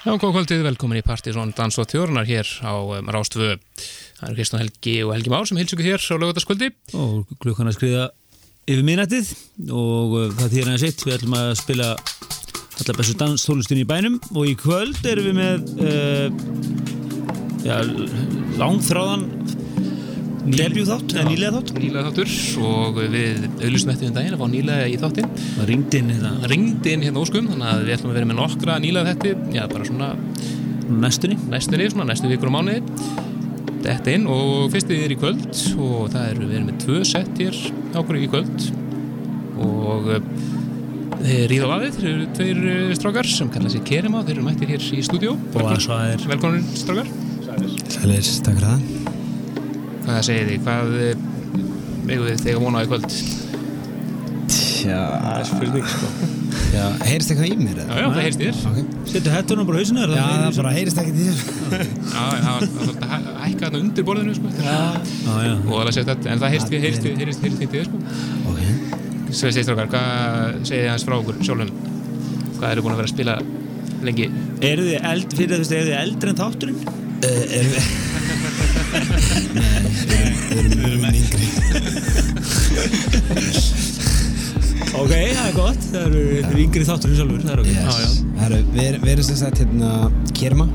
[0.00, 3.58] Já, góð kvöldið, velkomin í Partizón Dans og Tjórnar hér á um, Rástvö.
[4.16, 6.70] Það er Kristján Helgi og Helgi Már sem hilsu ykkur hér á lögutaskvöldi.
[6.96, 8.04] Og klukkan að skriða
[8.64, 9.32] yfir minnættið
[9.68, 11.88] og uh, það þýr aðeins eitt, við ætlum að spila
[12.80, 16.26] allar bestu danstólustunni í bænum og í kvöld erum við með uh,
[17.66, 17.82] ja,
[18.62, 19.26] langþráðan
[20.44, 21.72] debut þátt, eða nýlega þátt.
[21.80, 22.30] Nýlega þáttur
[22.68, 25.28] og við auðlustum eftir um daginn að fá nýlega í þáttin.
[25.56, 26.32] Það ringdi inn hérna.
[26.40, 29.34] Það ringdi inn hérna óskum, þannig að við ætlum að vera með nokkra nýlega þetti,
[29.56, 30.10] já bara svona
[30.90, 31.36] Næstunni.
[31.50, 32.80] næstunni, svona næstu vikur og mánuði.
[33.84, 37.38] Þetta inn og fyrstið er í kvöld og það er, við erum með tvö sett
[37.40, 37.60] hér
[37.94, 38.66] ákveður í kvöld
[39.60, 40.18] og uh,
[41.22, 44.48] þeir ríða á aðið, þeir eru tveir uh, strákar sem kalla sig Kerema, þeir eru
[44.48, 45.04] mættir hér í
[46.10, 47.14] er Velkomin strákar.
[47.46, 49.09] Sælir, takk fyrir það
[50.10, 50.58] Hvað segir þið?
[50.66, 51.14] Hvað eh,
[52.10, 53.08] megum við þegar vona á í kvöld?
[54.50, 56.08] Tja, Það er spurning sko
[56.70, 57.78] já, heyrist eitthvað í mér?
[57.80, 58.58] Já, já, það heyrst þér.
[58.70, 58.78] Ok.
[59.10, 63.04] Settu hettunum bara hausinu Já, það bara heyrist ekki til þér Já, það var svolítið
[63.04, 64.52] að hæ- hækka þarna undir borðinu, sko.
[64.56, 64.78] Já.
[65.26, 65.52] Já, já.
[65.60, 67.02] Og það heyrst heyrst
[67.74, 68.02] við, sko.
[68.50, 68.60] Ok
[69.30, 71.70] Svo segir strákar, hvað segir þið hans frá okkur sjálfum?
[72.58, 73.36] Hvað eru búin að vera að spila
[74.08, 74.26] lengi?
[74.70, 76.80] Eru þið eld, fyrir það, eru þið eldri en þátturinn?
[77.20, 78.19] uh, Erum við
[78.90, 79.80] Nei,
[80.50, 81.46] við erum- yngri.
[85.00, 87.68] Ok, það er gott, það eru eru yngri þátturinn sjálfur, það er ok.
[87.70, 88.24] Yes.
[88.40, 89.90] Það eru- Við erum- við erum sem sagt hérna
[90.34, 90.66] Kerema,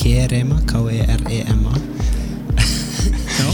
[0.00, 1.74] K-E-R-E-M-A
[3.40, 3.48] Já.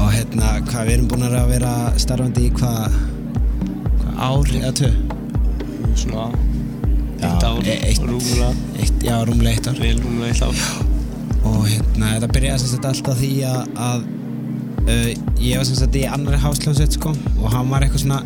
[0.00, 2.92] Og hérna, hvað við erum búin að vera starfandi í hvað
[4.00, 4.90] Hvað ár eða tvö?
[5.94, 6.26] Svona
[7.20, 8.50] Eitt ár e- eitt, Rúmlega.
[8.80, 10.89] eitt, Já, rúmlega eitt ár
[11.48, 14.08] og hérna þetta byrjaði sem sagt alltaf því að, að
[14.86, 15.10] uh,
[15.40, 17.14] ég var sem sagt í annari hásljónsveit sko.
[17.40, 18.20] Og hann var eitthvað svona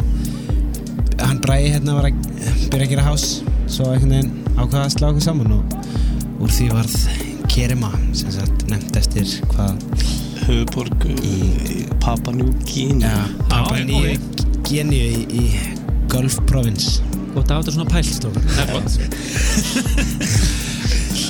[1.24, 2.16] hann bræði hérna var að
[2.72, 3.28] byrja að gera hás.
[3.70, 5.62] Svo einhvern veginn ákvaða að slá okkur saman og
[6.44, 6.96] úr því varð
[7.54, 9.78] Kerima sem sagt nefnt eftir hvað?
[10.44, 13.14] Höfuborg í Papua New Guinea.
[13.14, 14.18] Ja, Papua Nýju
[14.64, 15.44] Geníu í, í
[16.12, 17.02] Gulf Province.
[17.34, 18.10] Gott að hafa þetta svona pælt,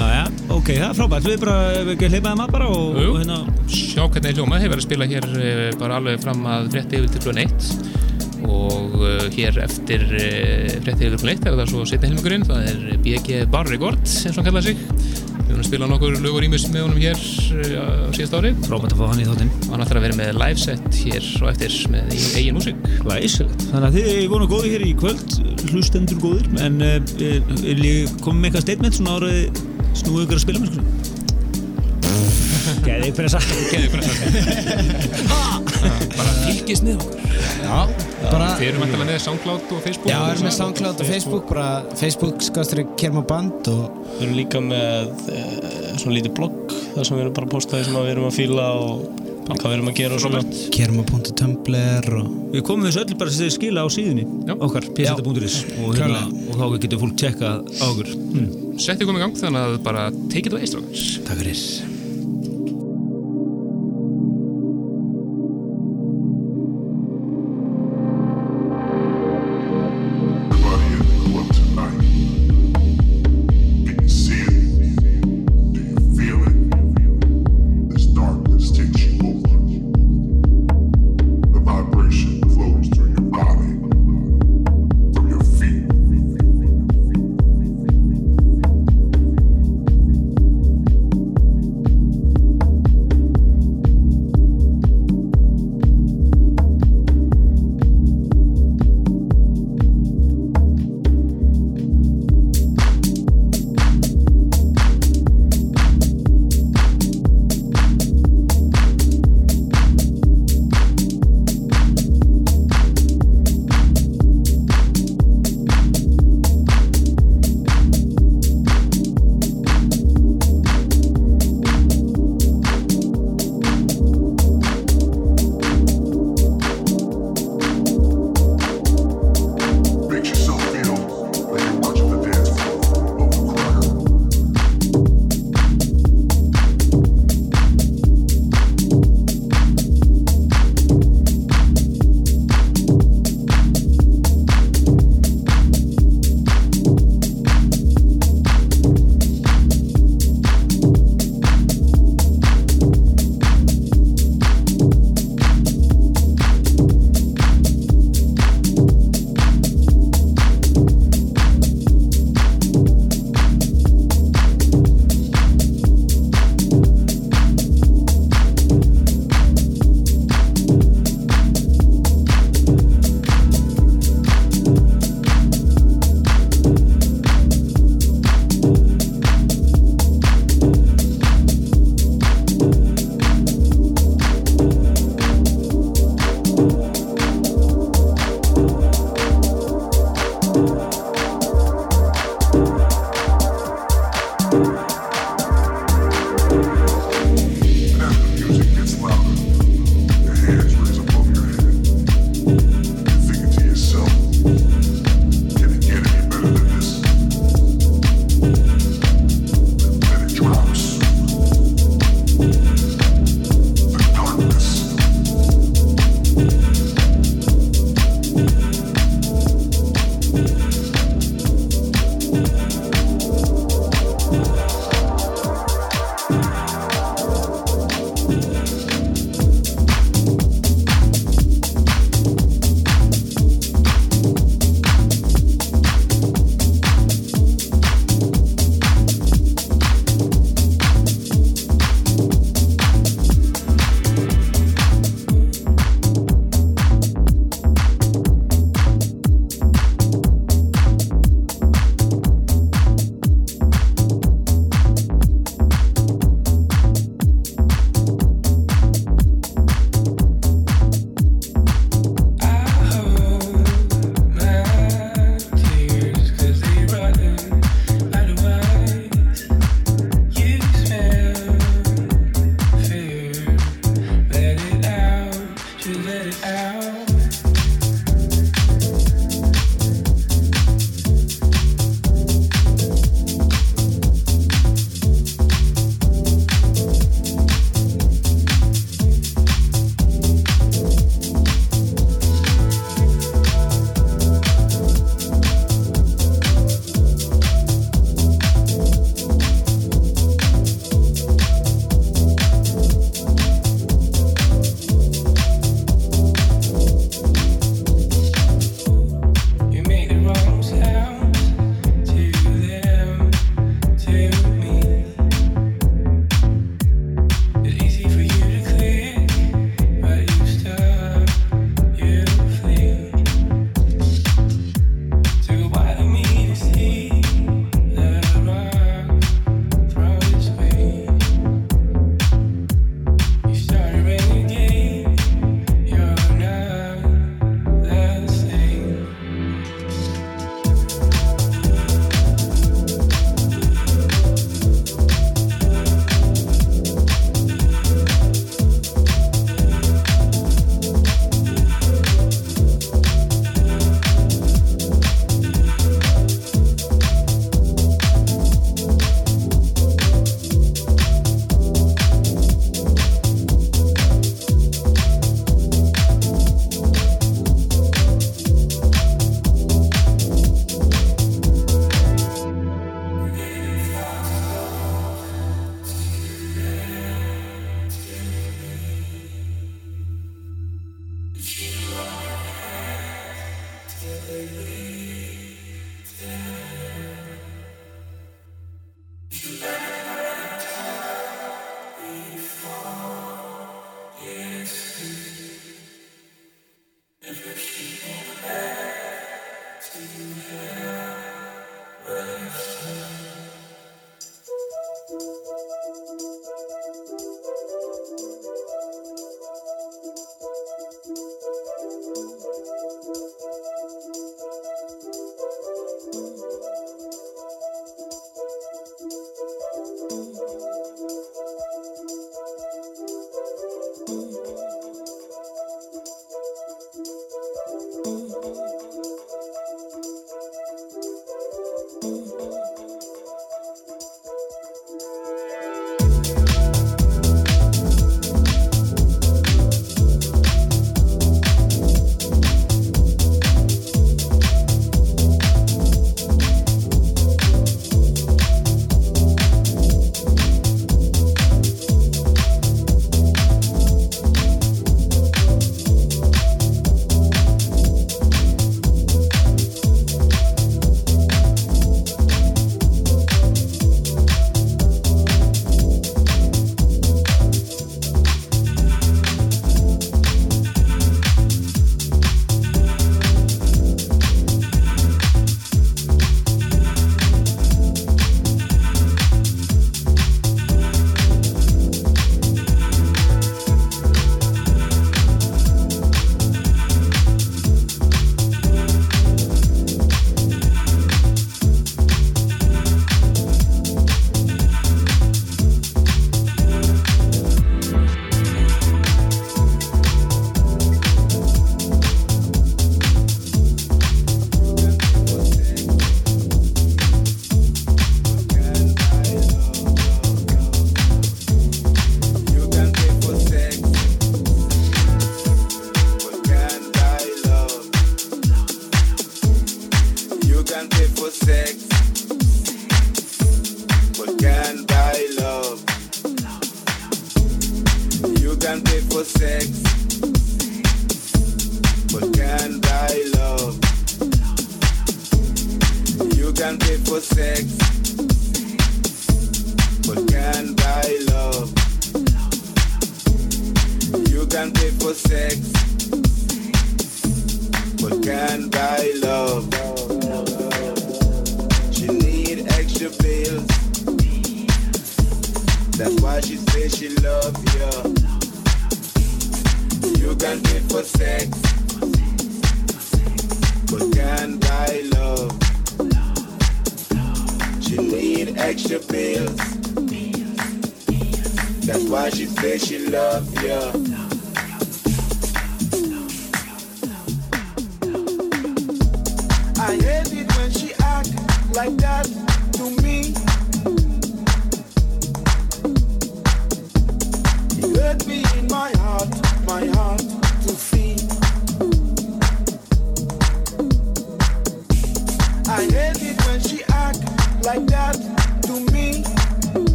[0.00, 0.10] strókar.
[0.10, 0.40] Það er gott.
[0.40, 1.56] Já, já, ok, það er frábært, við bara,
[2.00, 3.38] hleypaði maður bara og, og hérna,
[3.70, 7.24] Sjá hvernig hljóma, hefur að spila hér eh, bara alveg fram að frétti yfir til
[7.26, 7.72] blun 1
[8.50, 12.46] og uh, hér eftir uh, frétti yfir til blun 1 er það svo setni helmingurinn,
[12.48, 14.80] það er BG Bar Record sem hann kallaði sig.
[15.50, 19.06] Við höfum spilað nokkur lögur ímis með honum hér á síðast ári frábært að fá
[19.10, 19.50] hann í þáttinn.
[19.66, 22.78] og hann ætlar að vera með live set hér og eftir með eigin- músík.
[23.10, 23.66] Læsilegt.
[23.72, 25.36] Þannig að þið er vonu góði hér í kvöld,
[25.72, 26.96] hlustendur góðir, en uh,
[28.22, 29.68] komið með eitthvað statement svona áraði
[29.98, 30.82] snúið ykkur að spila með sko?
[32.84, 33.32] Gæði ykkur að
[33.70, 34.02] Geðu bara
[36.16, 37.18] bara fylgist með okkur.
[37.60, 37.78] Já,
[38.30, 40.10] bara Þið eru mættilega með SoundCloud og Facebook.
[40.10, 40.54] Já, við erum með.
[40.58, 41.68] SoundCloud og Facebook bara
[42.00, 45.44] Facebook skastur Kerma Band og Við erum líka með e,
[46.00, 48.28] svona lítið blogg þar sem við erum bara að posta því sem að við erum
[48.30, 50.42] að fíla og hvað við erum að gera og svona
[50.76, 54.54] kerma.tumblr og Við komum þessu öllu bara þið skila á síðunni Já.
[54.56, 58.10] okkar, pseta.is og, hérna, og þá getur fólk tjekka á okkur.
[58.34, 58.50] Mm.
[58.80, 61.08] Settið komið í gang þannig að bara take it away, strákar.
[61.30, 61.98] Takk fyrir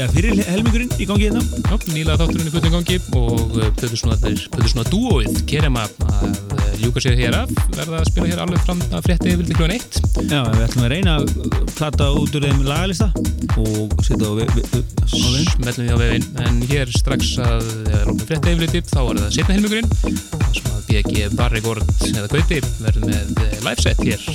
[0.00, 1.40] já, fyrir helmingurinn í gangi hérna.
[1.42, 5.40] Já, nýlega þátturinn í fullum gangi og Plötusnúa dúóið.
[5.50, 9.48] Kerema að ljúka sér hér af verða að spila hér alveg fram að frétti yfir
[9.48, 9.98] til kljóðan eitt.
[10.30, 11.26] Já, við ætlum að reyna að
[11.74, 13.10] plata út úr þeim lagalista
[13.60, 14.94] og setja á við, við, við,
[15.92, 16.28] á vefinn.
[16.46, 17.70] En hér strax að
[18.08, 19.94] lóknum frétta yfir þá er það setna helmingurinn.
[20.36, 24.28] Þar sem að BG Barrigord eða Gauti verður með eh, live set hér.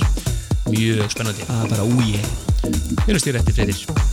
[0.70, 1.48] Mjög spennandi.
[1.50, 2.20] Það er bara úi
[2.66, 4.05] Við erum stýr eftir fréttir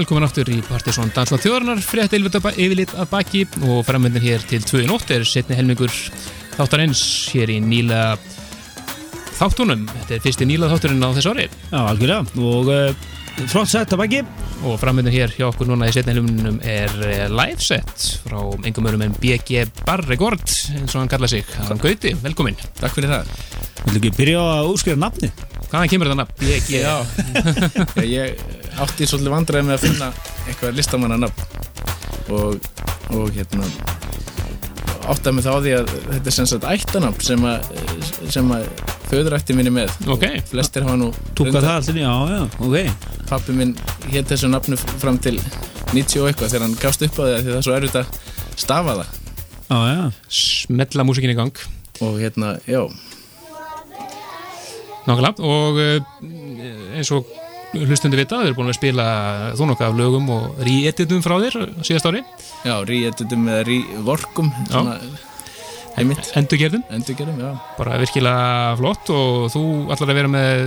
[0.00, 4.62] velkomin aftur í Partiðsson Dans og þjóðarnar frétt yfirlit að baki og framöndin hér til
[4.64, 5.92] 2 nótt er setni helmingur
[6.54, 7.02] þáttar eins
[7.34, 8.14] hér í nýla
[9.36, 9.84] þáttunum.
[9.92, 13.10] Þetta er fyrsti nýla þátturinn á þessu ári Já, algjörlega og uh,
[13.42, 14.22] flott sett að baki
[14.70, 18.88] og framöndin hér hjá okkur núna í setni helmingunum er eh, live set frá engum
[18.88, 21.44] öðrum en BG Barregord eins og hann kalla sig.
[21.68, 22.56] Hann Gauti, velkomin.
[22.80, 23.36] Takk fyrir það.
[23.84, 25.32] Vildu ekki byrja á að útskrifa nafni?
[25.68, 26.34] Hvaðan kemur þetta nafn?
[26.40, 26.80] BG.
[26.84, 26.96] Já,
[28.04, 30.10] ég átti svolítið vandræði með að finna
[30.48, 31.40] eitthvað listamannanafn
[32.30, 32.68] og,
[33.16, 33.66] og hérna
[35.10, 37.70] áttaði mig þá því að þetta er sem sagt ættanafn sem að,
[38.30, 38.66] sem að
[39.10, 39.90] föðurætti minni með.
[40.06, 40.26] Ok.
[40.46, 43.72] Flestir hafa nú Túka það allir, já, já, ok Pappi minn
[44.12, 45.40] hétt þessu nafnu fram til
[45.90, 48.06] 90 og eitthvað þegar hann gafst upp á því að það er svo erfitt að
[48.60, 49.16] stafa það
[49.70, 50.04] Já, já,
[50.34, 51.58] Smetla músikin í gang.
[52.02, 52.80] og hérna, já,
[55.06, 56.00] Nákvæmlega og uh,
[56.98, 57.26] eins og
[57.74, 59.08] hlustundi vita, þau eru búin að spila
[59.58, 62.22] þú nokkuð af lögum og re-editum frá þér síðast ári,
[62.66, 64.96] já, rí-editum eða rí-vorkum svona,
[66.00, 66.86] einmitt, endurgerðum.
[66.96, 67.52] Endurgerum, já.
[67.78, 69.62] Bara virkilega flott og þú
[69.94, 70.64] ætlar að vera með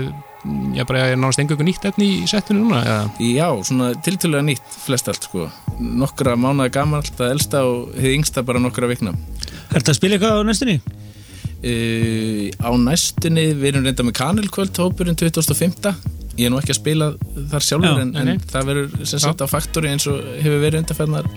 [0.78, 3.04] já, bara nánast engu nýtt efni í settunni núna eða?
[3.24, 5.48] Já, svona tiltölulega nýtt flest allt sko.
[5.80, 9.16] Nokkra mánuða gamalt að elsta og þið yngsta bara nokkra vikna.
[9.74, 10.80] Ertu að spila eitthvað á næstunni?
[11.64, 15.94] Uh, Á næstunni, við erum reynda með kanilkvöld hópurinn 2005
[16.34, 17.08] Ég er nú ekki að spila
[17.52, 20.82] þar sjálfur Já, en, en það verður sem sagt á faktori eins og hefur verið
[20.82, 21.28] undarferðnar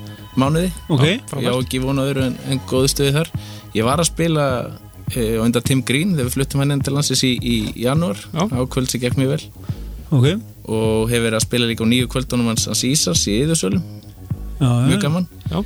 [0.41, 0.71] mánuði.
[0.93, 1.05] Ok,
[1.45, 3.31] Já, ekki vona öðru en, en góðu stöði þar.
[3.77, 7.25] Ég var að spila uh, á enda Tim Green þegar við fluttum henni til landsins
[7.29, 8.25] í, í janúar.
[8.33, 8.47] Já.
[8.49, 9.69] á kvöld sem gekk mjög vel.
[10.17, 10.27] Ok.
[10.65, 13.85] Og hefur verið að spila líka á nýju kvöldunum hans Ísars í Íðursölum
[14.61, 15.29] mjög gaman.
[15.51, 15.61] Já.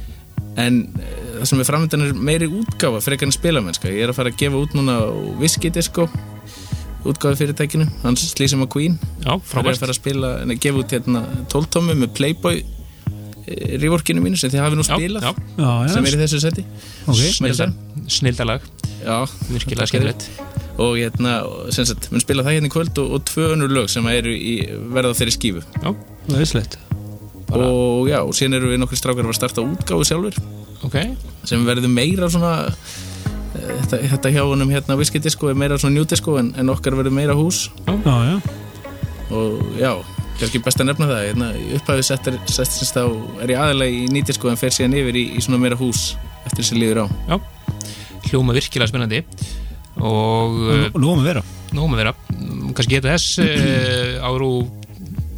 [0.59, 4.18] en eh, það sem er framöndan er meiri útgáfa frekar en spilamennska ég er að
[4.20, 5.09] fara að gefa út núna á
[5.41, 6.07] Whiskey Disco
[7.05, 9.80] útgáfa fyrirtækinu hans Sleazy McQueen Já, það er að frábært.
[9.84, 11.22] fara að spila en að gefa út hérna
[11.53, 12.61] 12 tómi með Playboy
[13.80, 16.62] reworkinu mínu sem þið hafi nú spilað já, Já, já, sem er í þessu seti.
[17.11, 17.22] Ok.
[17.34, 17.72] Snildar,
[18.07, 18.66] snildalag
[19.01, 19.16] Já,
[19.49, 20.26] virkilega skemmtilegt.
[20.80, 21.32] Og hérna,
[21.74, 24.32] sem sagt, mun spila það hérna í kvöld og, og tvö önnur lög sem eru
[24.36, 24.55] í
[24.93, 25.64] verða á þeirri skífu.
[25.80, 25.91] Já,
[26.28, 26.78] Það er slett
[27.51, 30.36] og já, og síðan eru við nokkri strákar að starta útgáfu sjálfur
[30.87, 30.97] ok.
[31.49, 36.39] sem verður meira svona eh, þetta, þetta hjá honum hérna viskidisco er meira svona njúdisco
[36.41, 37.68] en, en okkar verður meira hús.
[37.87, 38.41] Já, já.
[39.31, 39.93] Og já,
[40.41, 43.05] kannski best að nefna það hérna, í upphafið settir settins þá
[43.45, 46.14] er ég aðalega í nýdisco en fer síðan yfir í, í svona meira hús
[46.47, 47.39] eftir þessi líður á.
[48.31, 49.24] Hljóma virkilega spennandi.
[50.01, 50.59] Og
[50.97, 51.43] Nú að vera.
[51.74, 52.14] með vera.
[52.74, 54.53] Kannski geta þess uh, áru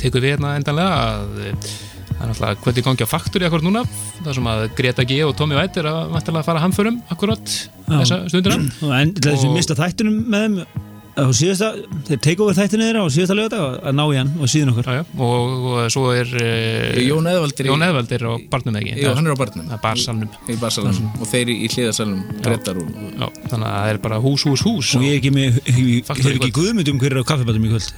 [0.01, 1.92] tekur við hérna endanlega að
[2.23, 3.83] það er náttúrulega hvernig gangi á faktur í akkurat núna.
[4.23, 7.57] Þar sem að Greta G og Tommy White er að vantilega fara hamförum akkurat
[7.89, 8.63] þessa stundina.
[8.87, 10.65] Og En til þess að Og- mista þættunum með þeim
[11.13, 11.69] síðasta,
[12.09, 14.87] þeir take over þættinu þeirra á síðasta lögadag að ná í hann og síðan okkur.
[14.89, 15.05] Já, já.
[15.27, 18.95] Og, og svo er uh, Jón Eðvaldir Jón Eðvald er á barnum ekki.
[19.03, 23.29] Jú, hann er á barnum það er barsalnum í barsalunum og þeir í, og já,
[23.53, 24.95] þannig að það er bara hús, hús, hús.
[24.97, 26.01] Og ég er ekki
[26.39, 27.93] ekki guðmyndum hver er á kaffibætum í kvöld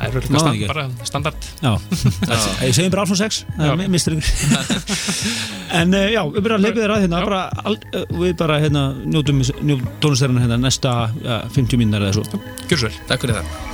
[0.00, 1.48] það er Má stand, bara standard.
[1.60, 1.72] Já,
[2.64, 6.82] ég segjum bara alls og sex er mistur ykkur En uh, já, við bara leipið
[6.84, 11.42] þér að hérna bara, al, uh, við bara hérna njótum, njótum tónlistærina hérna næsta uh,
[11.54, 12.40] 50 mínar eða svo.
[12.66, 13.02] Gjör svo vel.
[13.10, 13.69] Takk fyrir það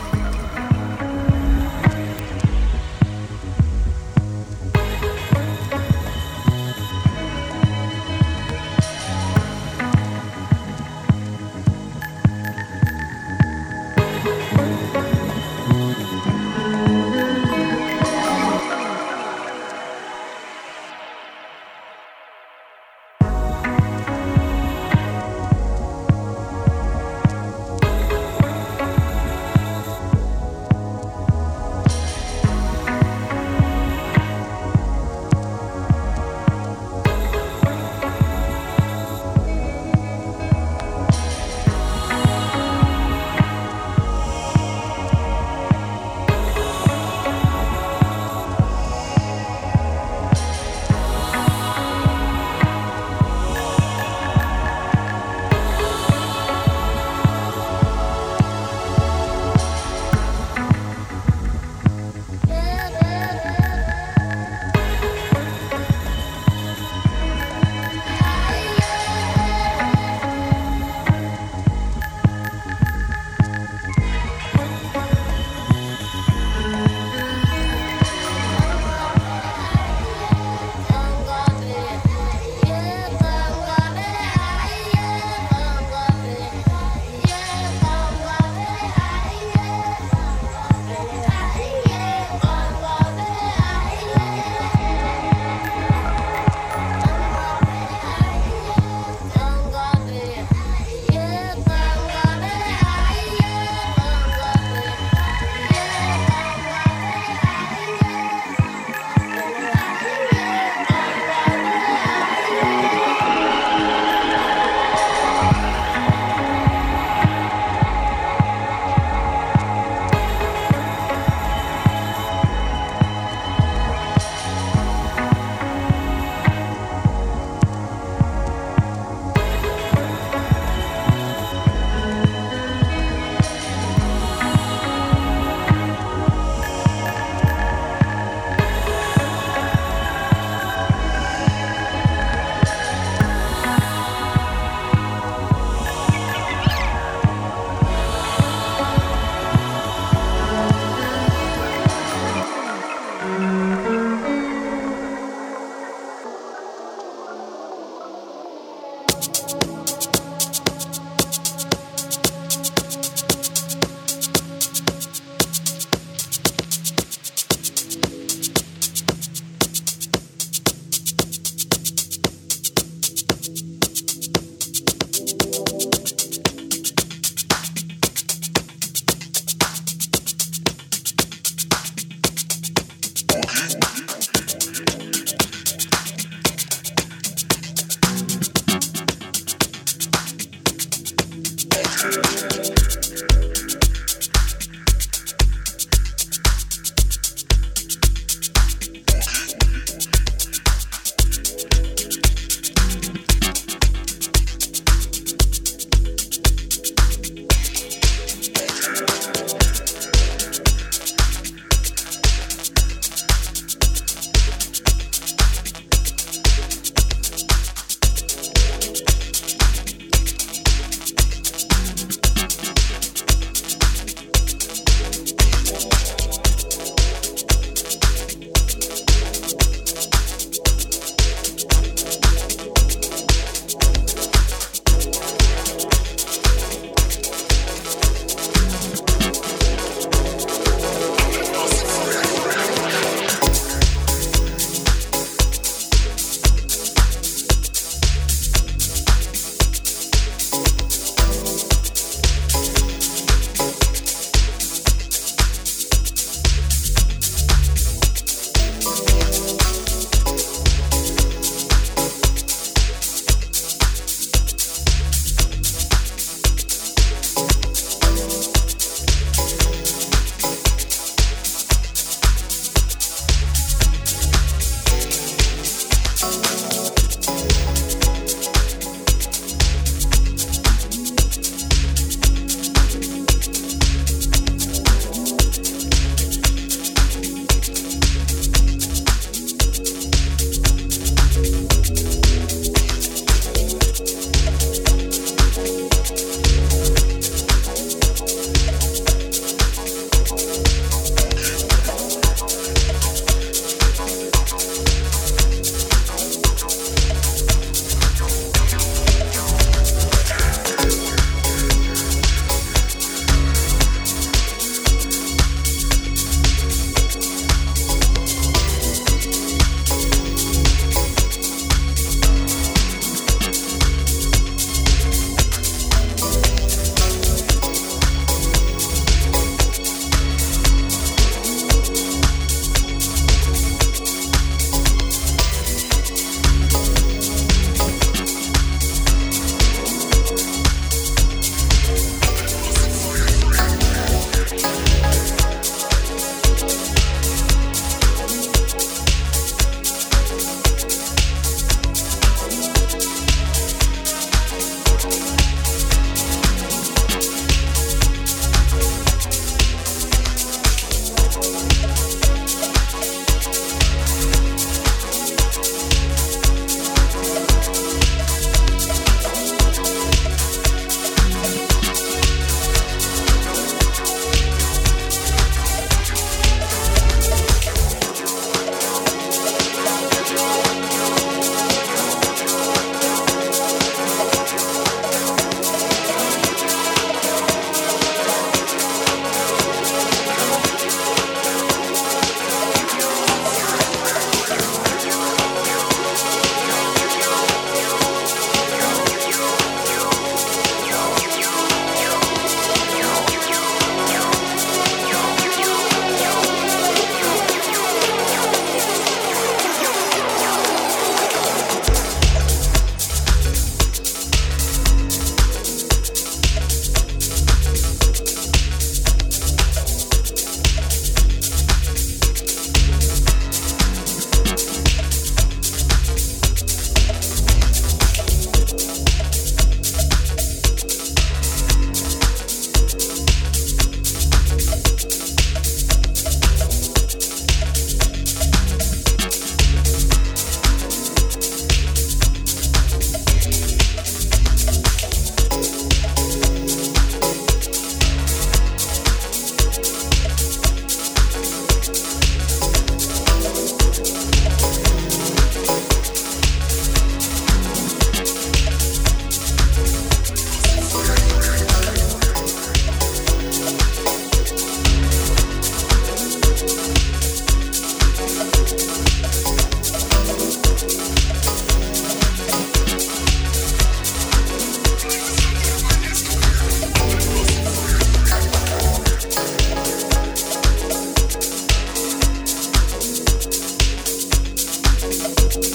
[485.26, 485.66] Thank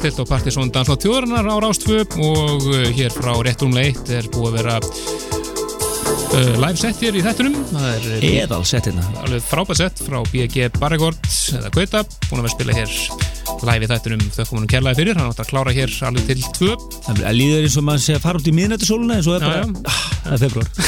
[0.00, 4.46] stilt á Partisón Danslátt Þjóðarinnar á Rástfö og uh, hér frá réttrumlega 1 er búið
[4.48, 9.04] að vera uh, live set hér í þettunum uh, Eðal settina.
[9.20, 11.20] alveg frábæð sett frá BG Barregord
[11.58, 12.00] eða Gauta,
[12.30, 12.90] búin að vera að spila hér
[13.68, 16.72] live í þettunum þau komunum kærlega fyrir hann átt að klára hér alveg til 2
[17.10, 19.42] Það er líður eins og maður sé að fara út í miðnættisóluna og það er
[19.50, 20.68] bara, ah, það er februar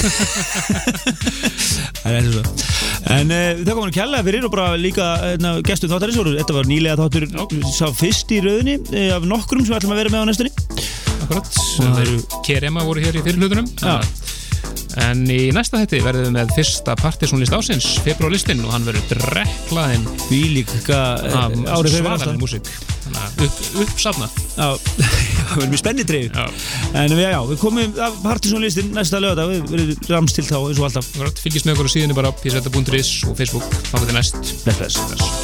[2.01, 2.72] Það er eins og svo
[3.11, 6.69] En uh, þau komum kjærlega fyrir og bara líka uh, gestur þáttarins voru, þetta var
[6.70, 7.27] nýlega þáttur
[7.74, 10.53] sá fyrst í rauðinni uh, af nokkrum sem við ætlum að vera með á næstunni.
[11.23, 13.69] Akkurat, það eru Kerema voru hér í fyrirlutunum
[15.01, 20.05] en í næsta hætti verðum við með fyrsta Partisónlist ásins, februarlistin og hann verður dreklaðinn
[20.27, 22.73] Því líka uh, árið fyrir svaðalega aftan músík.
[23.07, 24.43] Þannig að upp, uppsafnað.
[24.59, 26.45] Já, það verður mjög spennið Já.
[27.03, 30.83] En við, já, við komum af partysónlistin næsta lögða, við verðum rams til þá eins
[30.83, 35.03] og alltaf fylgist með okkur á síðunni bara pseta.is og Facebook, þá fyrir næst bless.
[35.09, 35.41] Bless.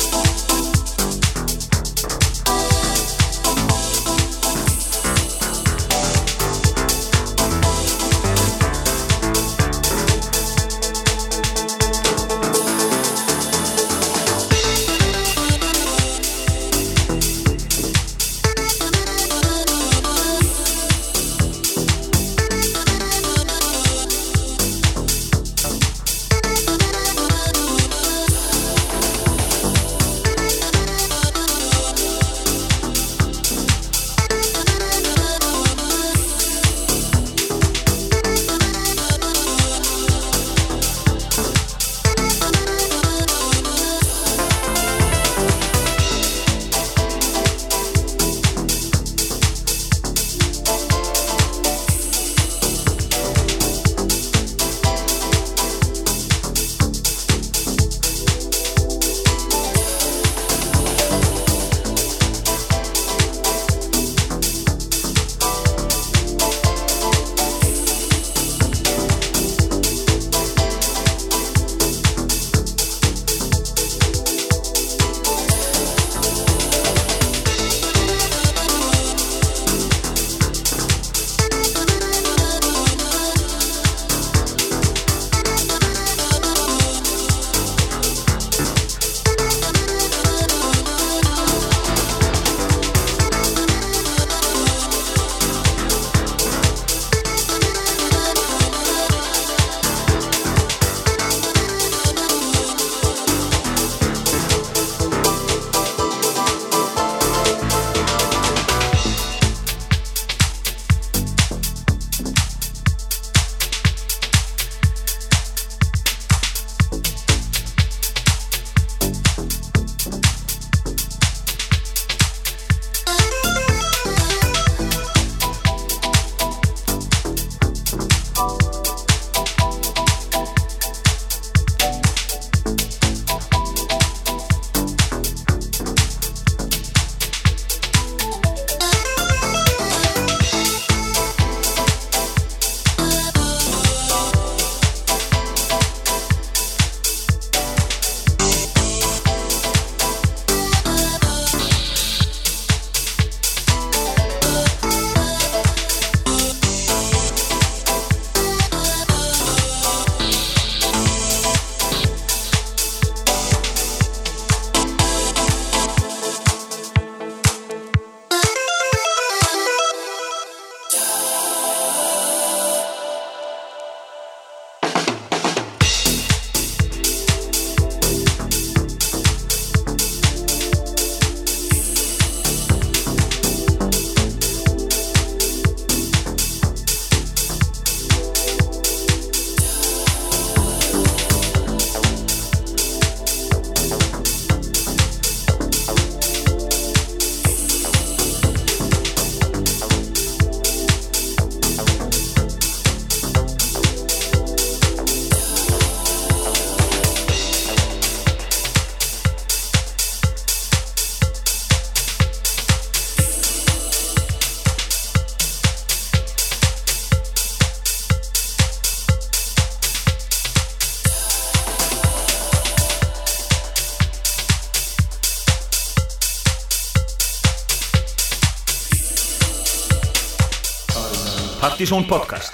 [231.79, 232.48] Partizón Podcast